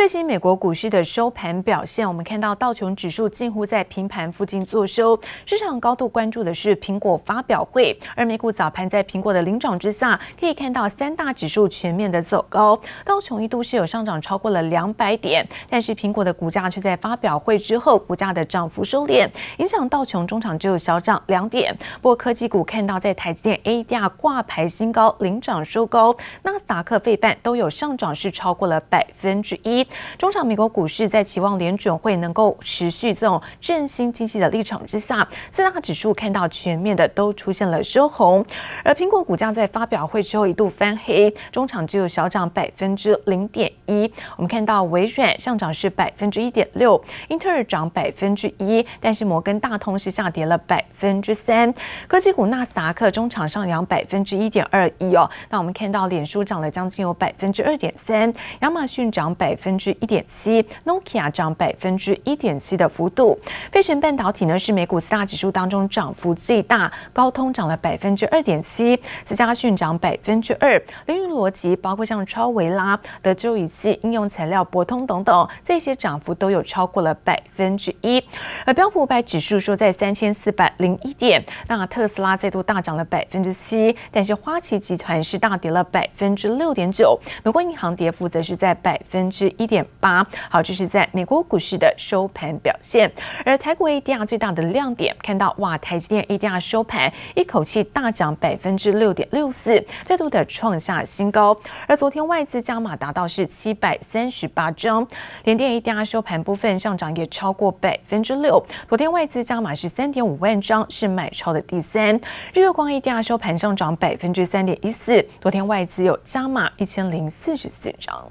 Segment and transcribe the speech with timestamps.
[0.00, 5.14] 最新美国股市的收盘表现，我们看到道琼指数近乎在平盘附近作收。
[5.44, 12.80] 市场高度关注的是苹果发表会，而美股早盘在苹果的领涨之下，可以看到三大指数全面的走高。
[13.04, 19.28] 道琼一度是有上涨超过了两百点，但是苹果的股价却在发表会之后，股价的涨幅收敛，
[19.58, 21.76] 影响道琼中场只有小涨两点。
[22.00, 29.86] 不过科技股看到在台积电 ADR 挂牌新高，领涨收高，纳斯达克费半都有上涨，是超过了百分之一。
[30.18, 38.44] 中场美国股市在期望联准会能够持续这种振兴经济的立场之下，四大指数看到全面的都出现了收红，
[38.84, 44.10] 而苹果股价在发表会之后一度翻黑，中场只有小涨百分之零点一。
[44.36, 51.72] 我们看到微软上涨是百分之一点六，英特尔涨百分之一，但是摩根大通是下跌了百分之三。
[52.06, 63.38] 科技股纳斯达克中场上扬百分之一点二一哦，那我们看到脸书涨了将近有百分之二点三，亚马逊涨百分分之一点七，Nokia 涨百分之一点七的幅度。
[63.70, 78.20] 飞神半导体呢是美股四大指数当中涨幅最大，高通涨了百分之二点七，思佳讯涨百分之二，凌云逻辑包括像超维拉、德州仪器、应用材料、博通等等，这些涨幅都有超过了百分之一。
[78.66, 93.12] 而标普五百指数说在三千四百零一点，那特斯拉再度大涨了百分之七，但是花旗集团是大跌了百分之六点九，美国银行跌幅则是在百分之一点八，好，这是在美国股市的收盘表现。
[93.44, 101.54] 而台股 ADR 最大的亮点，看到哇，台积电 ADR 收盘一口气大涨百分之六点六四，再度的创下新高。
[101.86, 105.06] 而昨天外资加码达到是七百三十八张，
[105.44, 108.64] 联电 ADR 收盘部分上涨也超过百分之六。
[108.88, 112.18] 昨天外资加码是三点五万张，是买超的第三。
[112.54, 118.26] 日月光 ADR 收盘上涨百分之三点一四，昨天外资有加码一千零四十四张。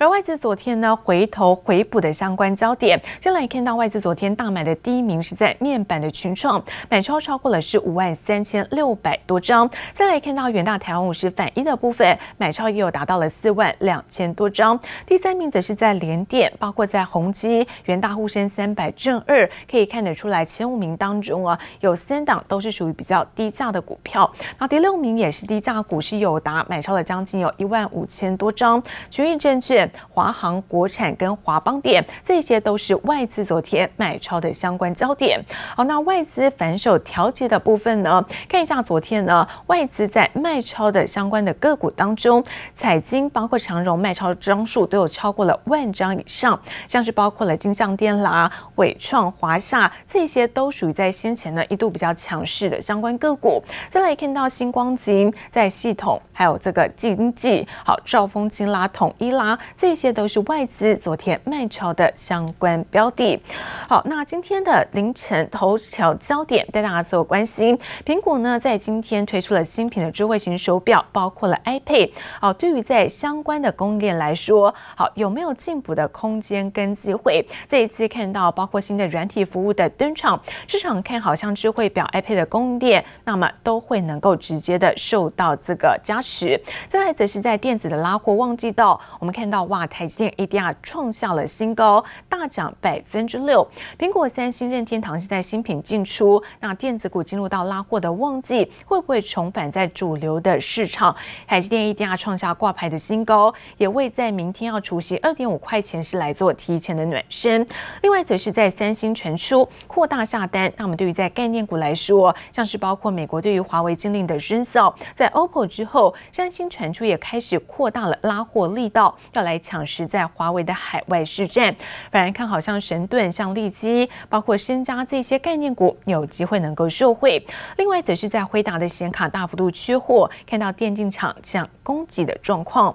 [0.00, 9.68] 而外资昨天呢，回头回补的相关焦点，先来看到外资昨天大买的第一名是在面板的群创，买超超过了是五万三千六百多张。
[9.92, 14.80] 再来看到元大台湾五十反一的部分，买超也有达到了四万两千多张。
[15.04, 24.32] 第三名则是在联电，包括在宏基、元大、沪深三百、正二，可以看得出来前五名当中啊，有三档都是属于比较低价的股票。
[24.58, 28.82] 那第六名也是低价股，是友达，买超了将近有一万五千多张。
[29.10, 29.89] 群益证券。
[30.08, 35.40] 华航、国产跟华邦电，这些都是外资昨天买超的相关焦点。
[35.76, 38.24] 好，那外资反手调节的部分呢？
[38.48, 42.42] 看一下昨天呢，外资在卖超的相关的个股当中，
[42.74, 53.62] 彩晶包括长荣卖超的张数都有超过了万张以上，像是包括了金象电啦、伟创、华夏，这些都属于在先前呢一度比较强势的相关个股。
[53.88, 59.58] 再来看到星光金在系统，还有这个经济，好，兆丰金啦、统一啦。
[59.80, 63.40] 这些都是外资昨天卖超的相关标的。
[63.88, 72.10] 好，那今天的凌晨头条焦点带大家所关心，苹果呢在今天推出了新品的智慧型手表，包括了 iPad。
[72.38, 77.42] 好，对于在相关的供应链来说，好，有没有进步的空间跟机会？
[77.66, 86.60] 这一次看到包括新的软体服务的登场，市场看好像智慧表 iPad 的供应链，那么都会能够直接的受到这个加持。
[86.86, 89.69] 再来则是在电子的拉货旺季到，我们看到。
[89.70, 93.66] 哇，台积电 ADR 创下了新高，大涨百分之六。
[93.96, 101.14] 苹果、三星、任天堂现在新品进出，那电子股进入到拉货的旺季，会不会重返在主流的市场？
[101.46, 107.64] 台积电 ADR 创下挂牌的新高，也为在明天要除息二点五块钱是来做提前的暖身。
[108.02, 110.72] 另外，则是在三星传出扩大下单。
[110.76, 119.59] 那么，对于在概念股来说，像是包括美国对于华为禁令的生效，在 OPPO 之后，三星传出也开始扩大了拉货力道，要来。
[119.60, 121.74] 抢食在华为的海外市占，
[122.10, 127.46] 反而看好像神盾、像利基，包括深加这些概念股有机会能够受惠。
[127.76, 132.94] 另外，则是在辉达的显卡大幅度缺货，看到电竞厂这样供给的状况。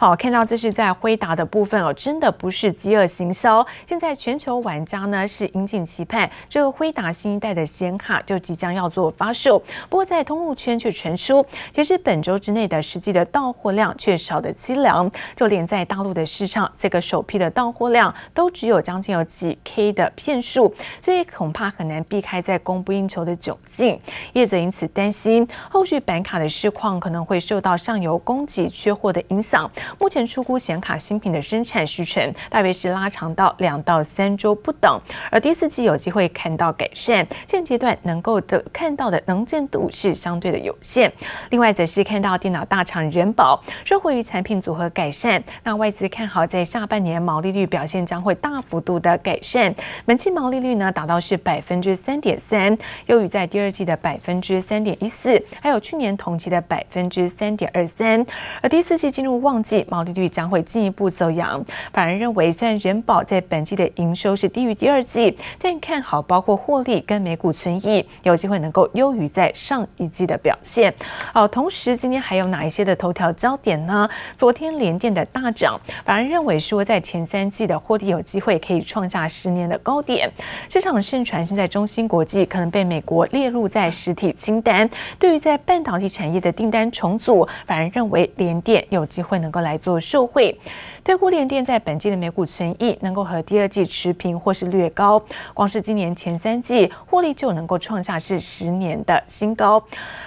[0.00, 3.66] 好，看到这是在辉达的部分哦，真的不是饥饿行销。
[3.84, 9.58] 现在全球玩家呢是引颈期盼这个辉达新一代的显卡就即将要做发售，
[9.88, 24.00] 不过在通路圈却传出，其实本周之内的实际的到货量却少得凄凉，就连在大陆的市场，这个首批的到货量都只有将近有几 K 的片数，所以恐怕很难避开在供不应求的窘境。
[24.34, 29.68] 业者因此担心，后续板卡的市况可能会受到上游供给缺货的影响。
[29.98, 35.00] 目前出估显卡新品的生产时程大约是拉长到两到三周不等，
[35.30, 37.26] 而第四季有机会看到改善。
[37.46, 41.12] 现阶段能够的看到的能见度是相对的有限。
[41.50, 49.74] 另外则是看到电脑大厂仁宝受惠于产品组合改善，那外资看好在下半年毛利率表现将会大幅度的改善，
[50.04, 52.76] 本季毛利率呢达到是百分之三点三，
[53.06, 58.24] 优于在第二季的百分之三点一四，还有去年同期的百分之三点二三。
[58.62, 61.64] 而第四季进入旺季，毛利率将会进一步走扬。
[61.92, 70.92] 反而认为，虽然人保在本季的营收是低于第二季，但看好包括获利跟每股存益有机会能够优于在上一季的表现。
[71.32, 74.08] 好，同时今天还有哪一些的头条焦点呢？
[74.36, 80.30] 昨天联电的大涨，反而认为说在前三季的获利有机会可以创下十年的高点。
[80.68, 84.88] 市场盛传现在中芯国际可能被美国列入在实体清单，
[85.18, 90.58] 对于在半导体产业的订单重组，反而认为联电有机会能够来来做受惠。
[91.04, 95.22] 对互联电在本季的每股存益能够和第二季持平或是略高，
[95.54, 99.82] 光是今年前三季获利就能够创下是十年的新高。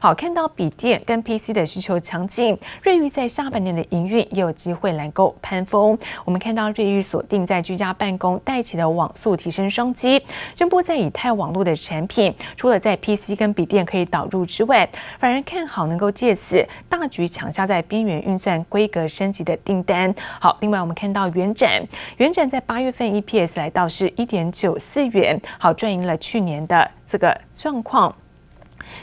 [0.00, 5.96] 好，看到笔电跟 PC 的需求强劲，瑞昱在下半年的营运也有机会能够攀峰。
[6.24, 10.22] 我们看到瑞昱锁定在居家办公带起的网速提升商机，
[10.54, 14.86] 宣布在以太网络的产品，除了在 PC 跟笔电可以导入之外，
[15.18, 20.14] 反而看好能够借此大举抢下在边缘运算规格升升级的订单。
[20.40, 21.82] 好，另外我们看到元展，
[22.18, 28.14] 元展在八月份 EPS 来到是一点九四元，好，赚赢了去年的这个状况。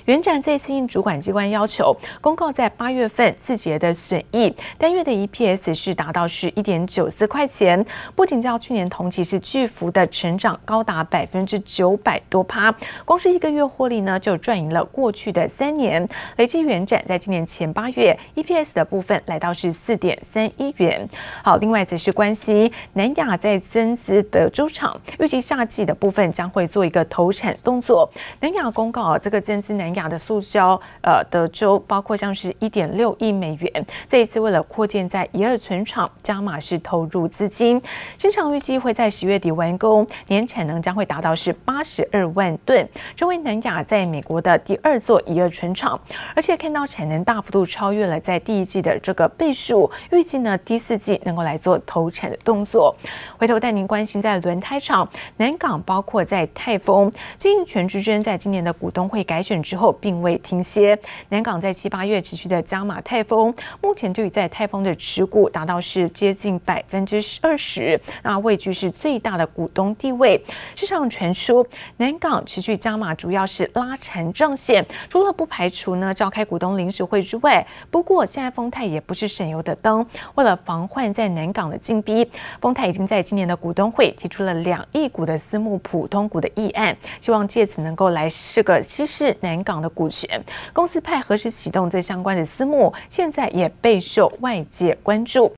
[0.06, 7.85] 元展这次应主管机关要求，公告在八月份四节的损益，单月的 EPS 是达到是一点九四块钱，
[8.15, 16.07] 不仅较去年同期是巨幅的成长，高达百分之九百多趴，光是一个月获利呢就赚赢了过去的三年，
[16.38, 21.06] 累计元展在今年前八月 EPS 的部分来到是四点三一元。
[21.44, 28.09] 好，另外则是关系南亚在增资德州厂，预计夏季的部分将会做一个投产动作。
[28.39, 29.74] 南亚公告啊，这个增资。
[29.74, 37.81] 南南亚的塑胶呃德州，包括像是一点六亿美元，这一次为了扩建在乙二醇厂，加码式投入资金，
[38.18, 42.88] 新厂预计会在十月底完工，年产能将会达到是八十二万吨，
[43.18, 46.00] 成为南亚在美国的第二座乙二醇厂，
[46.33, 52.95] 而且看到产能大幅度超越了在第一季的这个倍数，预计呢第四季能够来做投产的动作。
[53.38, 59.62] 回头带您关心在轮胎厂，南港包括在泰丰经营权之争，在今年的股东会改选。
[59.63, 61.00] 之后并未停歇，
[61.30, 70.39] 南港在七八月持续的加码泰丰，目前对于在泰丰的持股达到是接近百分之二十，那位居是最大的股东地位。
[70.75, 71.65] 市场传出
[71.98, 80.06] 南港持续加码，主要是拉长账线，除了不排除呢召开股东临时会之外，不过现在丰泰也不是省油的灯，
[80.36, 89.53] 为了防患在南港的进逼，丰泰已经在今年的股东会提出了两亿股的私募普通股的议案，希望借此能够来试个稀释南。
[89.54, 95.52] 南港的股权，公司派何时启动这相关的私募，现在也备受外界关注。